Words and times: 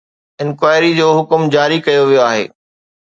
Inquiry 0.43 0.89
جو 0.99 1.07
حڪم 1.17 1.41
جاري 1.57 1.77
ڪيو 1.85 2.03
ويو 2.09 2.23
آهي. 2.29 2.43